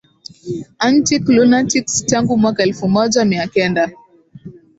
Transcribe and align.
antic 0.87 1.23
lunatics 1.35 2.05
tangu 2.05 2.37
mwaka 2.37 2.63
elfu 2.63 2.89
moja 2.89 3.25
mia 3.25 3.47
kenda 3.47 3.91